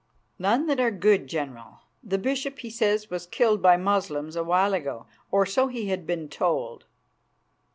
[0.39, 1.81] "None that are good, General.
[2.03, 6.07] The bishop, he says, was killed by Moslems a while ago, or so he had
[6.07, 6.85] been told."